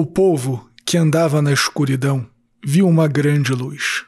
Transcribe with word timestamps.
O 0.00 0.06
povo 0.06 0.66
que 0.86 0.96
andava 0.96 1.42
na 1.42 1.52
escuridão 1.52 2.26
viu 2.64 2.88
uma 2.88 3.06
grande 3.06 3.52
luz. 3.52 4.06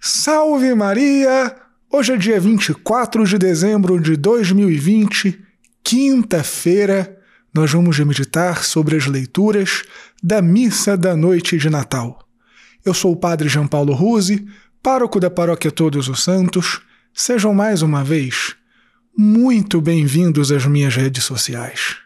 Salve 0.00 0.74
Maria! 0.74 1.54
Hoje 1.92 2.14
é 2.14 2.16
dia 2.16 2.40
24 2.40 3.26
de 3.26 3.36
dezembro 3.36 4.00
de 4.00 4.16
2020, 4.16 5.38
quinta-feira. 5.84 7.20
Nós 7.52 7.70
vamos 7.70 7.98
meditar 7.98 8.64
sobre 8.64 8.96
as 8.96 9.06
leituras 9.06 9.82
da 10.22 10.40
Missa 10.40 10.96
da 10.96 11.14
Noite 11.14 11.58
de 11.58 11.68
Natal. 11.68 12.26
Eu 12.82 12.94
sou 12.94 13.12
o 13.12 13.16
Padre 13.16 13.50
João 13.50 13.68
Paulo 13.68 13.92
Ruse, 13.92 14.48
pároco 14.82 15.20
da 15.20 15.28
Paróquia 15.28 15.70
Todos 15.70 16.08
os 16.08 16.24
Santos. 16.24 16.80
Sejam 17.12 17.52
mais 17.52 17.82
uma 17.82 18.02
vez 18.02 18.56
muito 19.14 19.82
bem-vindos 19.82 20.50
às 20.50 20.64
minhas 20.64 20.96
redes 20.96 21.24
sociais. 21.24 22.01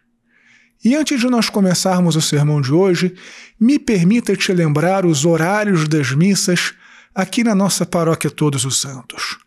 E 0.84 0.94
antes 0.94 1.20
de 1.20 1.26
nós 1.26 1.48
começarmos 1.48 2.16
o 2.16 2.20
sermão 2.20 2.60
de 2.60 2.72
hoje, 2.72 3.14
me 3.58 3.78
permita 3.78 4.36
te 4.36 4.52
lembrar 4.52 5.04
os 5.04 5.24
horários 5.24 5.88
das 5.88 6.12
missas 6.12 6.74
aqui 7.14 7.42
na 7.42 7.54
nossa 7.54 7.86
paróquia 7.86 8.30
Todos 8.30 8.64
os 8.64 8.80
Santos. 8.80 9.38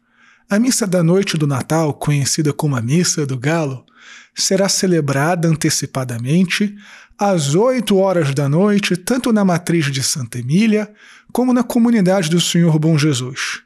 A 0.49 0.57
missa 0.57 0.87
da 0.87 1.03
noite 1.03 1.37
do 1.37 1.45
Natal, 1.45 1.93
conhecida 1.93 2.51
como 2.51 2.75
a 2.75 2.81
Missa 2.81 3.25
do 3.25 3.37
Galo, 3.37 3.85
será 4.33 4.67
celebrada 4.67 5.47
antecipadamente 5.47 6.75
às 7.17 7.53
8 7.53 7.95
horas 7.97 8.33
da 8.33 8.49
noite, 8.49 8.95
tanto 8.95 9.31
na 9.31 9.45
matriz 9.45 9.91
de 9.91 10.01
Santa 10.01 10.39
Emília 10.39 10.91
como 11.31 11.53
na 11.53 11.63
comunidade 11.63 12.29
do 12.29 12.41
Senhor 12.41 12.79
Bom 12.79 12.97
Jesus. 12.97 13.61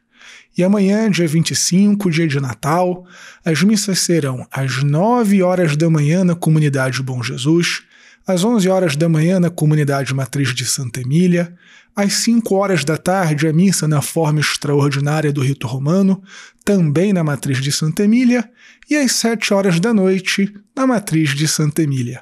E 0.56 0.64
amanhã, 0.64 1.10
dia 1.10 1.28
25, 1.28 2.12
dia 2.12 2.28
de 2.28 2.40
Natal, 2.40 3.06
as 3.44 3.64
missas 3.64 4.00
serão 4.00 4.46
às 4.52 4.84
9 4.84 5.42
horas 5.42 5.76
da 5.76 5.90
manhã 5.90 6.24
na 6.24 6.36
comunidade 6.36 7.02
Bom 7.02 7.24
Jesus, 7.24 7.84
às 8.26 8.44
11 8.44 8.70
horas 8.70 8.96
da 8.96 9.10
manhã 9.10 9.40
na 9.40 9.50
comunidade 9.50 10.14
Matriz 10.14 10.54
de 10.54 10.66
Santa 10.66 11.02
Emília, 11.02 11.54
às 11.96 12.14
5 12.14 12.56
horas 12.56 12.86
da 12.86 12.98
tarde 12.98 13.48
a 13.48 13.54
missa 13.54 13.88
na 13.88 14.02
forma 14.02 14.40
extraordinária 14.40 15.34
do 15.34 15.42
rito 15.42 15.68
romano, 15.68 16.22
também 16.64 17.12
na 17.14 17.24
Matriz 17.24 17.60
de 17.60 17.72
Santa 17.72 18.04
Emília, 18.04 18.50
e 18.90 18.96
às 18.96 19.12
7 19.14 19.54
horas 19.54 19.80
da 19.80 19.94
noite 19.94 20.54
na 20.76 20.88
Matriz 20.88 21.32
de 21.32 21.48
Santa 21.48 21.82
Emília. 21.82 22.22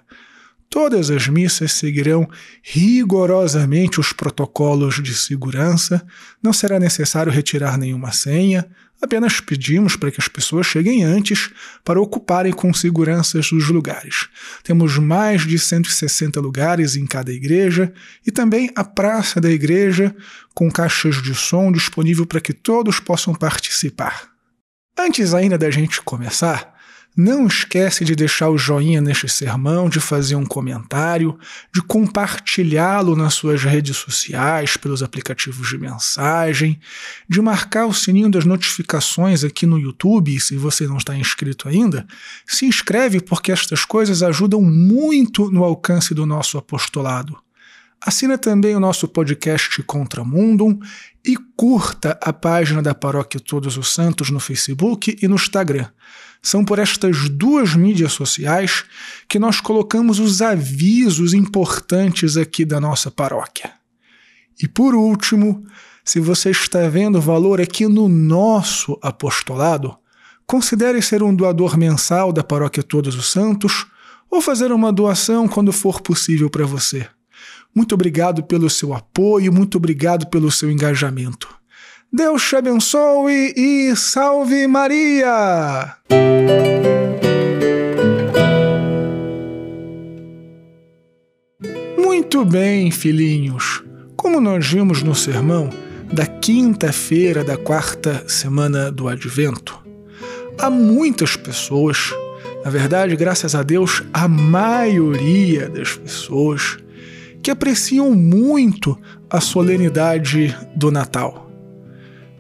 Todas 0.71 1.11
as 1.11 1.27
missas 1.27 1.73
seguirão 1.73 2.25
rigorosamente 2.63 3.99
os 3.99 4.13
protocolos 4.13 5.03
de 5.03 5.13
segurança, 5.13 6.01
não 6.41 6.53
será 6.53 6.79
necessário 6.79 7.29
retirar 7.29 7.77
nenhuma 7.77 8.13
senha, 8.13 8.65
apenas 9.01 9.41
pedimos 9.41 9.97
para 9.97 10.09
que 10.09 10.21
as 10.21 10.29
pessoas 10.29 10.65
cheguem 10.65 11.03
antes 11.03 11.49
para 11.83 11.99
ocuparem 11.99 12.53
com 12.53 12.73
segurança 12.73 13.37
os 13.39 13.67
lugares. 13.67 14.29
Temos 14.63 14.97
mais 14.97 15.45
de 15.45 15.59
160 15.59 16.39
lugares 16.39 16.95
em 16.95 17.05
cada 17.05 17.33
igreja 17.33 17.91
e 18.25 18.31
também 18.31 18.71
a 18.73 18.85
praça 18.85 19.41
da 19.41 19.51
igreja 19.51 20.15
com 20.55 20.71
caixas 20.71 21.21
de 21.21 21.35
som 21.35 21.69
disponível 21.69 22.25
para 22.25 22.39
que 22.39 22.53
todos 22.53 22.97
possam 22.97 23.35
participar. 23.35 24.29
Antes 24.97 25.33
ainda 25.33 25.57
da 25.57 25.69
gente 25.69 26.01
começar, 26.01 26.70
não 27.15 27.45
esquece 27.45 28.05
de 28.05 28.15
deixar 28.15 28.49
o 28.49 28.57
joinha 28.57 29.01
neste 29.01 29.27
sermão, 29.27 29.89
de 29.89 29.99
fazer 29.99 30.35
um 30.35 30.45
comentário, 30.45 31.37
de 31.73 31.81
compartilhá-lo 31.81 33.15
nas 33.15 33.33
suas 33.33 33.63
redes 33.63 33.97
sociais, 33.97 34.77
pelos 34.77 35.03
aplicativos 35.03 35.69
de 35.69 35.77
mensagem, 35.77 36.79
de 37.27 37.41
marcar 37.41 37.85
o 37.85 37.93
sininho 37.93 38.31
das 38.31 38.45
notificações 38.45 39.43
aqui 39.43 39.65
no 39.65 39.77
YouTube, 39.77 40.39
se 40.39 40.55
você 40.55 40.87
não 40.87 40.97
está 40.97 41.15
inscrito 41.15 41.67
ainda, 41.67 42.07
se 42.45 42.65
inscreve 42.65 43.19
porque 43.19 43.51
estas 43.51 43.83
coisas 43.83 44.23
ajudam 44.23 44.61
muito 44.61 45.51
no 45.51 45.63
alcance 45.63 46.13
do 46.13 46.25
nosso 46.25 46.57
apostolado. 46.57 47.37
Assina 48.03 48.35
também 48.35 48.75
o 48.75 48.79
nosso 48.79 49.07
podcast 49.07 49.83
Contra 49.83 50.23
Mundum 50.23 50.79
e 51.23 51.37
curta 51.55 52.17
a 52.19 52.33
página 52.33 52.81
da 52.81 52.95
Paróquia 52.95 53.39
Todos 53.39 53.77
os 53.77 53.93
Santos 53.93 54.31
no 54.31 54.39
Facebook 54.39 55.15
e 55.21 55.27
no 55.27 55.35
Instagram. 55.35 55.87
São 56.41 56.65
por 56.65 56.79
estas 56.79 57.29
duas 57.29 57.75
mídias 57.75 58.13
sociais 58.13 58.85
que 59.29 59.37
nós 59.37 59.61
colocamos 59.61 60.17
os 60.17 60.41
avisos 60.41 61.31
importantes 61.35 62.37
aqui 62.37 62.65
da 62.65 62.79
nossa 62.79 63.11
paróquia. 63.11 63.71
E 64.59 64.67
por 64.67 64.95
último, 64.95 65.63
se 66.03 66.19
você 66.19 66.49
está 66.49 66.89
vendo 66.89 67.21
valor 67.21 67.61
aqui 67.61 67.87
no 67.87 68.09
nosso 68.09 68.97
apostolado, 69.03 69.95
considere 70.47 71.03
ser 71.03 71.21
um 71.21 71.35
doador 71.35 71.77
mensal 71.77 72.33
da 72.33 72.43
Paróquia 72.43 72.81
Todos 72.81 73.13
os 73.13 73.31
Santos 73.31 73.85
ou 74.27 74.41
fazer 74.41 74.71
uma 74.71 74.91
doação 74.91 75.47
quando 75.47 75.71
for 75.71 76.01
possível 76.01 76.49
para 76.49 76.65
você. 76.65 77.07
Muito 77.73 77.95
obrigado 77.95 78.43
pelo 78.43 78.69
seu 78.69 78.93
apoio, 78.93 79.51
muito 79.51 79.77
obrigado 79.77 80.27
pelo 80.27 80.51
seu 80.51 80.69
engajamento. 80.69 81.47
Deus 82.11 82.47
te 82.47 82.57
abençoe 82.57 83.53
e 83.55 83.95
salve 83.95 84.67
Maria! 84.67 85.95
Muito 91.97 92.43
bem, 92.43 92.91
filhinhos. 92.91 93.81
Como 94.17 94.41
nós 94.41 94.67
vimos 94.67 95.01
no 95.01 95.15
sermão 95.15 95.69
da 96.11 96.25
quinta-feira 96.25 97.43
da 97.43 97.55
quarta 97.55 98.27
semana 98.27 98.91
do 98.91 99.07
Advento, 99.07 99.81
há 100.57 100.69
muitas 100.69 101.37
pessoas, 101.37 102.13
na 102.65 102.69
verdade, 102.69 103.15
graças 103.15 103.55
a 103.55 103.63
Deus, 103.63 104.03
a 104.13 104.27
maioria 104.27 105.69
das 105.69 105.95
pessoas, 105.95 106.77
que 107.41 107.51
apreciam 107.51 108.11
muito 108.13 108.97
a 109.29 109.41
solenidade 109.41 110.55
do 110.75 110.91
Natal. 110.91 111.49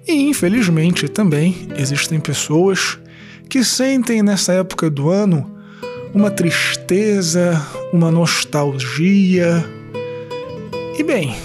E 0.07 0.13
infelizmente 0.13 1.07
também 1.07 1.67
existem 1.75 2.19
pessoas 2.19 2.99
que 3.49 3.63
sentem 3.63 4.23
nessa 4.23 4.53
época 4.53 4.89
do 4.89 5.09
ano 5.09 5.49
uma 6.13 6.29
tristeza, 6.29 7.61
uma 7.93 8.11
nostalgia. 8.11 9.63
E 10.97 11.03
bem, 11.03 11.35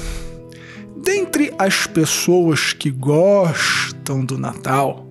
dentre 0.97 1.53
as 1.59 1.87
pessoas 1.87 2.73
que 2.73 2.91
gostam 2.91 4.25
do 4.25 4.38
Natal, 4.38 5.06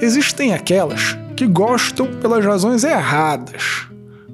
existem 0.00 0.52
aquelas 0.52 1.16
que 1.36 1.46
gostam 1.46 2.06
pelas 2.20 2.44
razões 2.44 2.84
erradas. 2.84 3.86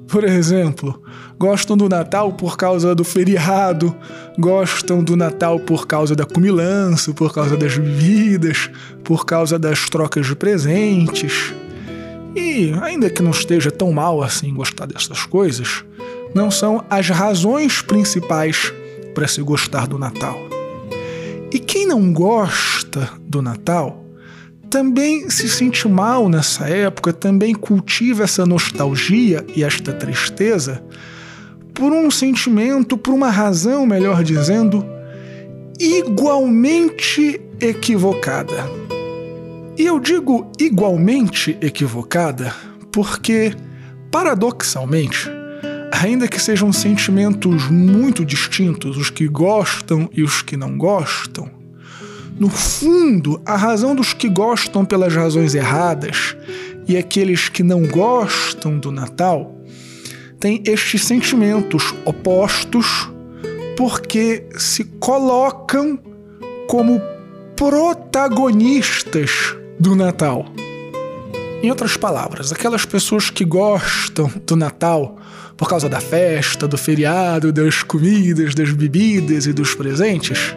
Por 0.07 0.23
exemplo, 0.23 1.01
gostam 1.41 1.75
do 1.75 1.89
Natal 1.89 2.31
por 2.31 2.55
causa 2.55 2.93
do 2.93 3.03
feriado, 3.03 3.95
gostam 4.37 5.03
do 5.03 5.17
Natal 5.17 5.59
por 5.59 5.87
causa 5.87 6.15
da 6.15 6.23
cumilança, 6.23 7.11
por 7.15 7.33
causa 7.33 7.57
das 7.57 7.75
bebidas, 7.79 8.69
por 9.03 9.25
causa 9.25 9.57
das 9.57 9.89
trocas 9.89 10.27
de 10.27 10.35
presentes. 10.35 11.51
E, 12.35 12.75
ainda 12.83 13.09
que 13.09 13.23
não 13.23 13.31
esteja 13.31 13.71
tão 13.71 13.91
mal 13.91 14.21
assim 14.21 14.53
gostar 14.53 14.85
dessas 14.85 15.25
coisas, 15.25 15.83
não 16.35 16.51
são 16.51 16.85
as 16.87 17.09
razões 17.09 17.81
principais 17.81 18.71
para 19.15 19.27
se 19.27 19.41
gostar 19.41 19.87
do 19.87 19.97
Natal. 19.97 20.37
E 21.51 21.57
quem 21.57 21.87
não 21.87 22.13
gosta 22.13 23.09
do 23.19 23.41
Natal 23.41 24.05
também 24.69 25.27
se 25.27 25.49
sente 25.49 25.87
mal 25.87 26.29
nessa 26.29 26.69
época, 26.69 27.11
também 27.11 27.55
cultiva 27.55 28.25
essa 28.25 28.45
nostalgia 28.45 29.43
e 29.55 29.63
esta 29.63 29.91
tristeza 29.91 30.83
por 31.73 31.91
um 31.91 32.09
sentimento, 32.11 32.97
por 32.97 33.13
uma 33.13 33.29
razão, 33.29 33.85
melhor 33.85 34.23
dizendo, 34.23 34.85
igualmente 35.79 37.41
equivocada. 37.59 38.69
E 39.77 39.85
eu 39.85 39.99
digo 39.99 40.51
igualmente 40.59 41.57
equivocada 41.61 42.53
porque, 42.91 43.53
paradoxalmente, 44.11 45.29
ainda 45.91 46.27
que 46.27 46.39
sejam 46.39 46.71
sentimentos 46.73 47.69
muito 47.69 48.25
distintos, 48.25 48.97
os 48.97 49.09
que 49.09 49.27
gostam 49.27 50.09
e 50.13 50.21
os 50.21 50.41
que 50.41 50.57
não 50.57 50.77
gostam, 50.77 51.49
no 52.39 52.49
fundo, 52.49 53.39
a 53.45 53.55
razão 53.55 53.93
dos 53.93 54.13
que 54.13 54.27
gostam 54.27 54.83
pelas 54.83 55.13
razões 55.13 55.53
erradas 55.53 56.35
e 56.87 56.97
aqueles 56.97 57.49
que 57.49 57.61
não 57.61 57.85
gostam 57.85 58.79
do 58.79 58.91
Natal 58.91 59.60
tem 60.41 60.63
estes 60.65 61.05
sentimentos 61.05 61.93
opostos 62.03 63.07
porque 63.77 64.43
se 64.57 64.83
colocam 64.99 65.99
como 66.67 66.99
protagonistas 67.55 69.55
do 69.79 69.95
Natal. 69.95 70.47
Em 71.61 71.69
outras 71.69 71.95
palavras, 71.95 72.51
aquelas 72.51 72.85
pessoas 72.85 73.29
que 73.29 73.45
gostam 73.45 74.31
do 74.47 74.55
Natal 74.55 75.19
por 75.55 75.69
causa 75.69 75.87
da 75.87 76.01
festa, 76.01 76.67
do 76.67 76.75
feriado, 76.75 77.53
das 77.53 77.83
comidas, 77.83 78.55
das 78.55 78.71
bebidas 78.71 79.45
e 79.45 79.53
dos 79.53 79.75
presentes, 79.75 80.55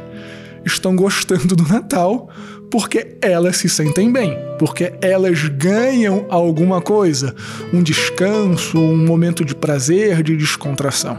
estão 0.64 0.96
gostando 0.96 1.54
do 1.54 1.68
Natal 1.68 2.30
porque 2.74 3.18
elas 3.22 3.58
se 3.58 3.68
sentem 3.68 4.12
bem, 4.12 4.36
porque 4.58 4.92
elas 5.00 5.44
ganham 5.44 6.26
alguma 6.28 6.80
coisa, 6.80 7.32
um 7.72 7.80
descanso, 7.80 8.80
um 8.80 8.96
momento 8.96 9.44
de 9.44 9.54
prazer, 9.54 10.24
de 10.24 10.36
descontração. 10.36 11.16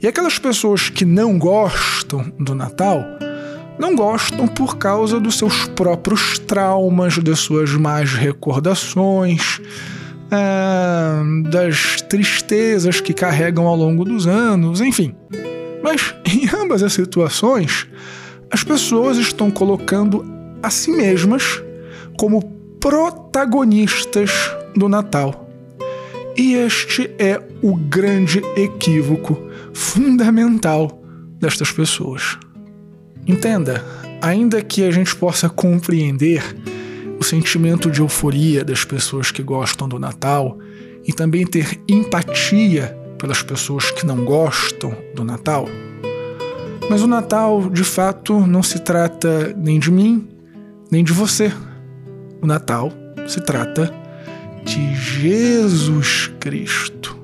E 0.00 0.06
aquelas 0.06 0.38
pessoas 0.38 0.88
que 0.88 1.04
não 1.04 1.36
gostam 1.36 2.32
do 2.38 2.54
Natal, 2.54 3.04
não 3.76 3.96
gostam 3.96 4.46
por 4.46 4.78
causa 4.78 5.18
dos 5.18 5.36
seus 5.36 5.66
próprios 5.66 6.38
traumas, 6.38 7.18
das 7.18 7.40
suas 7.40 7.72
más 7.72 8.12
recordações, 8.12 9.60
ah, 10.30 11.24
das 11.50 12.02
tristezas 12.02 13.00
que 13.00 13.12
carregam 13.12 13.66
ao 13.66 13.74
longo 13.74 14.04
dos 14.04 14.28
anos, 14.28 14.80
enfim. 14.80 15.12
Mas 15.82 16.14
em 16.24 16.48
ambas 16.56 16.84
as 16.84 16.92
situações, 16.92 17.88
as 18.48 18.62
pessoas 18.62 19.18
estão 19.18 19.50
colocando 19.50 20.35
a 20.66 20.70
si 20.70 20.90
mesmas 20.90 21.62
como 22.18 22.42
protagonistas 22.80 24.32
do 24.74 24.88
Natal. 24.88 25.48
E 26.36 26.54
este 26.54 27.08
é 27.20 27.40
o 27.62 27.76
grande 27.76 28.42
equívoco 28.56 29.38
fundamental 29.72 31.00
destas 31.38 31.70
pessoas. 31.70 32.36
Entenda, 33.28 33.84
ainda 34.20 34.60
que 34.60 34.82
a 34.82 34.90
gente 34.90 35.14
possa 35.14 35.48
compreender 35.48 36.42
o 37.20 37.22
sentimento 37.22 37.88
de 37.88 38.00
euforia 38.00 38.64
das 38.64 38.84
pessoas 38.84 39.30
que 39.30 39.44
gostam 39.44 39.88
do 39.88 40.00
Natal 40.00 40.58
e 41.06 41.12
também 41.12 41.46
ter 41.46 41.80
empatia 41.88 42.98
pelas 43.18 43.40
pessoas 43.40 43.92
que 43.92 44.04
não 44.04 44.24
gostam 44.24 44.96
do 45.14 45.22
Natal, 45.22 45.68
mas 46.90 47.02
o 47.02 47.06
Natal, 47.06 47.68
de 47.70 47.82
fato, 47.82 48.38
não 48.46 48.62
se 48.62 48.80
trata 48.80 49.54
nem 49.56 49.78
de 49.78 49.90
mim, 49.90 50.28
nem 50.90 51.04
de 51.04 51.12
você. 51.12 51.52
O 52.42 52.46
Natal 52.46 52.92
se 53.26 53.40
trata 53.40 53.92
de 54.64 54.94
Jesus 54.94 56.30
Cristo. 56.40 57.16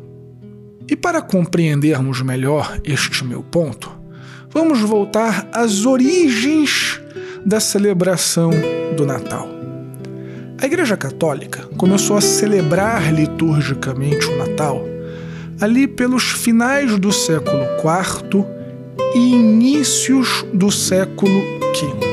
E 0.88 0.96
para 0.96 1.22
compreendermos 1.22 2.20
melhor 2.22 2.80
este 2.84 3.24
meu 3.24 3.42
ponto, 3.42 3.90
vamos 4.50 4.80
voltar 4.80 5.48
às 5.52 5.86
origens 5.86 7.00
da 7.44 7.60
celebração 7.60 8.50
do 8.96 9.06
Natal. 9.06 9.48
A 10.60 10.66
Igreja 10.66 10.96
Católica 10.96 11.66
começou 11.76 12.16
a 12.16 12.20
celebrar 12.20 13.12
liturgicamente 13.12 14.26
o 14.26 14.36
Natal 14.36 14.92
ali 15.60 15.86
pelos 15.86 16.24
finais 16.24 16.98
do 16.98 17.12
século 17.12 17.62
IV 17.78 18.44
e 19.14 19.32
inícios 19.34 20.44
do 20.52 20.70
século 20.70 21.40
V. 21.72 22.11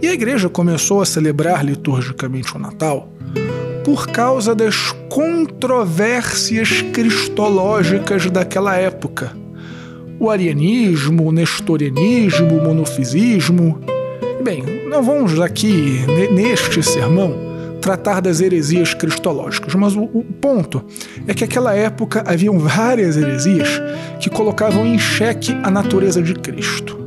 E 0.00 0.08
a 0.08 0.12
Igreja 0.12 0.48
começou 0.48 1.00
a 1.00 1.06
celebrar 1.06 1.64
liturgicamente 1.64 2.54
o 2.56 2.58
Natal 2.58 3.12
por 3.84 4.06
causa 4.08 4.54
das 4.54 4.92
controvérsias 5.08 6.82
cristológicas 6.92 8.30
daquela 8.30 8.76
época 8.76 9.32
o 10.20 10.30
arianismo, 10.30 11.28
o 11.28 11.32
nestorianismo, 11.32 12.58
o 12.58 12.64
monofisismo. 12.64 13.78
Bem, 14.42 14.64
não 14.88 15.02
vamos 15.02 15.40
aqui, 15.40 16.00
neste 16.32 16.82
sermão, 16.82 17.34
tratar 17.80 18.20
das 18.20 18.40
heresias 18.40 18.94
cristológicas, 18.94 19.74
mas 19.74 19.94
o, 19.94 20.02
o 20.02 20.24
ponto 20.24 20.84
é 21.26 21.34
que 21.34 21.44
naquela 21.44 21.74
época 21.74 22.24
haviam 22.26 22.58
várias 22.58 23.16
heresias 23.16 23.80
que 24.20 24.28
colocavam 24.28 24.84
em 24.86 24.98
xeque 24.98 25.56
a 25.62 25.70
natureza 25.70 26.20
de 26.20 26.34
Cristo. 26.34 26.97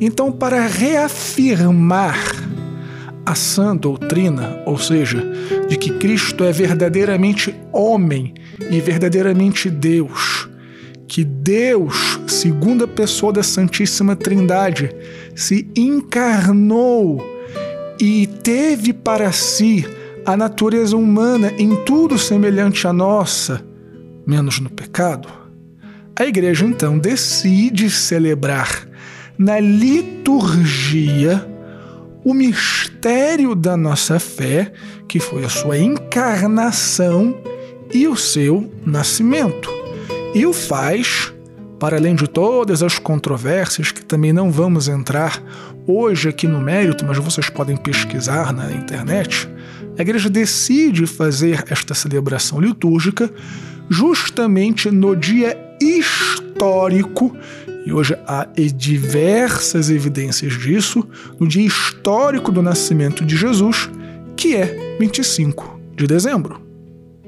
Então, 0.00 0.30
para 0.30 0.66
reafirmar 0.66 2.18
a 3.24 3.34
sã 3.34 3.74
doutrina, 3.74 4.62
ou 4.64 4.78
seja, 4.78 5.22
de 5.68 5.76
que 5.76 5.90
Cristo 5.98 6.44
é 6.44 6.52
verdadeiramente 6.52 7.54
homem 7.72 8.34
e 8.70 8.80
verdadeiramente 8.80 9.68
Deus, 9.68 10.48
que 11.08 11.24
Deus, 11.24 12.20
segunda 12.26 12.86
pessoa 12.86 13.32
da 13.32 13.42
Santíssima 13.42 14.14
Trindade, 14.14 14.94
se 15.34 15.68
encarnou 15.76 17.24
e 18.00 18.26
teve 18.26 18.92
para 18.92 19.32
si 19.32 19.84
a 20.24 20.36
natureza 20.36 20.96
humana 20.96 21.52
em 21.58 21.74
tudo 21.84 22.18
semelhante 22.18 22.86
à 22.86 22.92
nossa, 22.92 23.64
menos 24.26 24.60
no 24.60 24.70
pecado, 24.70 25.28
a 26.18 26.24
igreja 26.24 26.64
então 26.64 26.98
decide 26.98 27.90
celebrar 27.90 28.88
na 29.38 29.60
liturgia 29.60 31.46
o 32.24 32.34
mistério 32.34 33.54
da 33.54 33.76
nossa 33.76 34.18
fé, 34.18 34.72
que 35.06 35.20
foi 35.20 35.44
a 35.44 35.48
sua 35.48 35.78
encarnação 35.78 37.36
e 37.94 38.08
o 38.08 38.16
seu 38.16 38.68
nascimento. 38.84 39.70
E 40.34 40.44
o 40.44 40.52
faz, 40.52 41.32
para 41.78 41.96
além 41.96 42.16
de 42.16 42.26
todas 42.26 42.82
as 42.82 42.98
controvérsias 42.98 43.92
que 43.92 44.04
também 44.04 44.32
não 44.32 44.50
vamos 44.50 44.88
entrar 44.88 45.40
hoje 45.86 46.28
aqui 46.28 46.48
no 46.48 46.60
mérito, 46.60 47.04
mas 47.06 47.16
vocês 47.18 47.48
podem 47.48 47.76
pesquisar 47.76 48.52
na 48.52 48.72
internet, 48.72 49.48
a 49.96 50.02
igreja 50.02 50.28
decide 50.28 51.06
fazer 51.06 51.64
esta 51.70 51.94
celebração 51.94 52.60
litúrgica 52.60 53.30
justamente 53.88 54.90
no 54.90 55.14
dia 55.14 55.56
histórico, 55.80 57.36
e 57.86 57.92
hoje 57.92 58.18
há 58.26 58.48
diversas 58.74 59.90
evidências 59.90 60.54
disso, 60.54 61.08
no 61.38 61.46
dia 61.46 61.64
histórico 61.64 62.50
do 62.50 62.60
nascimento 62.60 63.24
de 63.24 63.36
Jesus, 63.36 63.88
que 64.36 64.56
é 64.56 64.96
25 64.98 65.78
de 65.94 66.04
dezembro. 66.04 66.60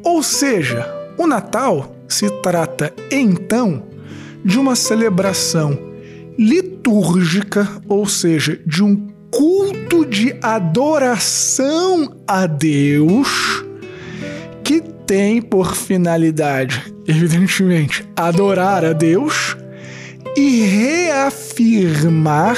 Ou 0.02 0.20
seja, 0.20 0.84
o 1.16 1.28
Natal 1.28 1.94
se 2.08 2.28
trata 2.42 2.92
então 3.08 3.84
de 4.44 4.58
uma 4.58 4.74
celebração 4.74 5.78
litúrgica, 6.36 7.68
ou 7.86 8.08
seja, 8.08 8.58
de 8.66 8.82
um 8.82 9.08
culto 9.30 10.04
de 10.04 10.34
adoração 10.42 12.16
a 12.26 12.46
Deus 12.46 13.64
que 14.64 14.80
tem 15.06 15.40
por 15.40 15.76
finalidade, 15.76 16.92
evidentemente, 17.06 18.04
adorar 18.16 18.84
a 18.84 18.92
Deus 18.92 19.56
e 20.38 20.60
reafirmar 20.60 22.56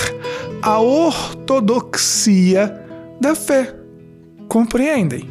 a 0.60 0.78
ortodoxia 0.78 2.78
da 3.18 3.34
fé. 3.34 3.74
Compreendem? 4.48 5.30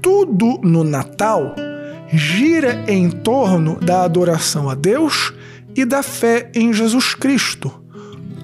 Tudo 0.00 0.60
no 0.62 0.84
Natal 0.84 1.56
gira 2.12 2.84
em 2.86 3.10
torno 3.10 3.80
da 3.80 4.04
adoração 4.04 4.70
a 4.70 4.76
Deus 4.76 5.34
e 5.74 5.84
da 5.84 6.04
fé 6.04 6.52
em 6.54 6.72
Jesus 6.72 7.16
Cristo. 7.16 7.82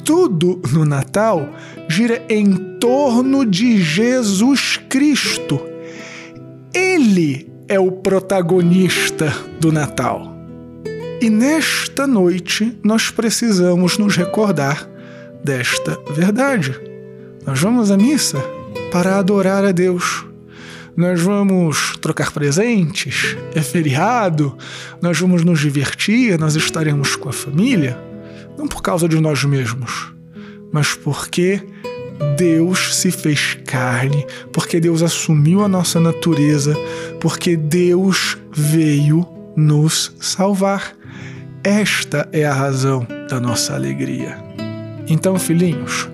Tudo 0.04 0.60
no 0.72 0.84
Natal 0.84 1.48
gira 1.88 2.20
em 2.28 2.56
torno 2.80 3.46
de 3.46 3.80
Jesus 3.80 4.80
Cristo. 4.88 5.60
Ele 6.74 7.48
é 7.68 7.78
o 7.78 7.92
protagonista 7.92 9.32
do 9.60 9.70
Natal. 9.70 10.33
E 11.24 11.30
nesta 11.30 12.06
noite 12.06 12.78
nós 12.84 13.10
precisamos 13.10 13.96
nos 13.96 14.14
recordar 14.14 14.86
desta 15.42 15.98
verdade. 16.14 16.78
Nós 17.46 17.58
vamos 17.58 17.90
à 17.90 17.96
missa 17.96 18.44
para 18.92 19.16
adorar 19.16 19.64
a 19.64 19.72
Deus 19.72 20.26
nós 20.94 21.22
vamos 21.22 21.96
trocar 21.96 22.30
presentes, 22.30 23.36
é 23.54 23.62
feriado, 23.62 24.54
nós 25.00 25.18
vamos 25.18 25.42
nos 25.42 25.60
divertir, 25.60 26.38
nós 26.38 26.54
estaremos 26.56 27.16
com 27.16 27.30
a 27.30 27.32
família, 27.32 27.98
não 28.58 28.68
por 28.68 28.82
causa 28.82 29.08
de 29.08 29.18
nós 29.18 29.42
mesmos, 29.44 30.12
mas 30.70 30.92
porque 30.94 31.60
Deus 32.36 32.94
se 32.96 33.10
fez 33.10 33.58
carne, 33.64 34.26
porque 34.52 34.78
Deus 34.78 35.02
assumiu 35.02 35.64
a 35.64 35.68
nossa 35.68 35.98
natureza, 35.98 36.76
porque 37.18 37.56
Deus 37.56 38.36
veio 38.52 39.26
nos 39.56 40.14
salvar. 40.20 40.94
Esta 41.66 42.28
é 42.30 42.44
a 42.44 42.52
razão 42.52 43.06
da 43.26 43.40
nossa 43.40 43.72
alegria. 43.72 44.36
Então, 45.08 45.38
filhinhos, 45.38 46.10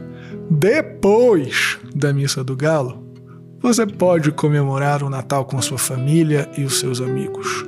depois 0.48 1.76
da 1.92 2.12
missa 2.12 2.44
do 2.44 2.54
galo, 2.54 3.04
você 3.60 3.84
pode 3.84 4.30
comemorar 4.30 5.02
o 5.02 5.10
Natal 5.10 5.44
com 5.44 5.60
sua 5.60 5.76
família 5.76 6.48
e 6.56 6.62
os 6.62 6.78
seus 6.78 7.00
amigos. 7.00 7.66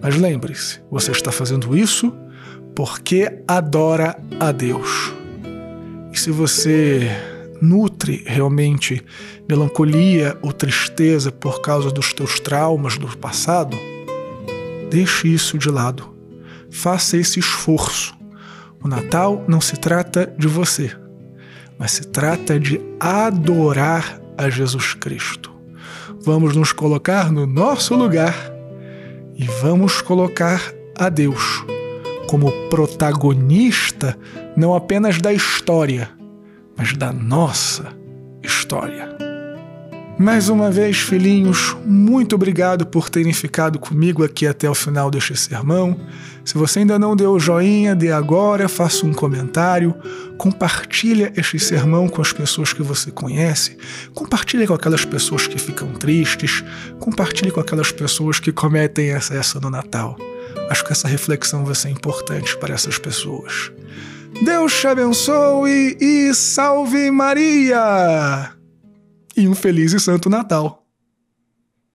Mas 0.00 0.16
lembre-se, 0.16 0.80
você 0.88 1.10
está 1.10 1.32
fazendo 1.32 1.76
isso 1.76 2.14
porque 2.76 3.42
adora 3.48 4.16
a 4.38 4.52
Deus. 4.52 5.12
E 6.12 6.16
se 6.16 6.30
você 6.30 7.10
nutre 7.60 8.22
realmente 8.24 9.04
melancolia 9.48 10.38
ou 10.40 10.52
tristeza 10.52 11.32
por 11.32 11.60
causa 11.60 11.90
dos 11.90 12.12
teus 12.12 12.38
traumas 12.38 12.96
do 12.96 13.18
passado, 13.18 13.76
deixe 14.88 15.26
isso 15.26 15.58
de 15.58 15.68
lado. 15.68 16.13
Faça 16.74 17.16
esse 17.16 17.38
esforço. 17.38 18.12
O 18.82 18.88
Natal 18.88 19.44
não 19.46 19.60
se 19.60 19.76
trata 19.76 20.26
de 20.36 20.48
você, 20.48 20.90
mas 21.78 21.92
se 21.92 22.08
trata 22.08 22.58
de 22.58 22.80
adorar 22.98 24.20
a 24.36 24.50
Jesus 24.50 24.92
Cristo. 24.92 25.54
Vamos 26.24 26.56
nos 26.56 26.72
colocar 26.72 27.30
no 27.30 27.46
nosso 27.46 27.94
lugar 27.94 28.34
e 29.36 29.44
vamos 29.62 30.02
colocar 30.02 30.60
a 30.98 31.08
Deus 31.08 31.64
como 32.28 32.50
protagonista 32.68 34.18
não 34.56 34.74
apenas 34.74 35.20
da 35.20 35.32
história, 35.32 36.10
mas 36.76 36.92
da 36.92 37.12
nossa 37.12 37.96
história. 38.42 39.23
Mais 40.16 40.48
uma 40.48 40.70
vez, 40.70 40.98
filhinhos, 40.98 41.76
muito 41.84 42.36
obrigado 42.36 42.86
por 42.86 43.10
terem 43.10 43.32
ficado 43.32 43.80
comigo 43.80 44.22
aqui 44.22 44.46
até 44.46 44.70
o 44.70 44.74
final 44.74 45.10
deste 45.10 45.36
sermão. 45.36 45.98
Se 46.44 46.54
você 46.54 46.78
ainda 46.78 46.98
não 47.00 47.16
deu 47.16 47.32
o 47.32 47.40
joinha, 47.40 47.96
dê 47.96 48.12
agora, 48.12 48.68
faça 48.68 49.04
um 49.04 49.12
comentário, 49.12 49.92
compartilha 50.38 51.32
este 51.36 51.58
sermão 51.58 52.08
com 52.08 52.22
as 52.22 52.32
pessoas 52.32 52.72
que 52.72 52.82
você 52.82 53.10
conhece, 53.10 53.76
compartilhe 54.14 54.68
com 54.68 54.74
aquelas 54.74 55.04
pessoas 55.04 55.48
que 55.48 55.58
ficam 55.58 55.92
tristes, 55.94 56.62
compartilhe 57.00 57.50
com 57.50 57.60
aquelas 57.60 57.90
pessoas 57.90 58.38
que 58.38 58.52
cometem 58.52 59.08
excesso 59.08 59.60
no 59.60 59.68
Natal. 59.68 60.16
Acho 60.70 60.84
que 60.84 60.92
essa 60.92 61.08
reflexão 61.08 61.64
vai 61.64 61.74
ser 61.74 61.88
importante 61.88 62.56
para 62.58 62.72
essas 62.72 62.98
pessoas. 62.98 63.72
Deus 64.44 64.72
te 64.78 64.86
abençoe 64.86 65.96
e 66.00 66.32
salve 66.34 67.10
Maria! 67.10 68.54
E 69.36 69.48
um 69.48 69.54
feliz 69.54 69.92
e 69.92 70.00
santo 70.00 70.28
Natal. 70.28 70.83